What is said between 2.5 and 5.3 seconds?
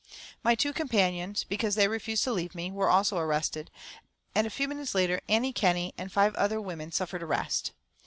me, were also arrested, and a few minutes later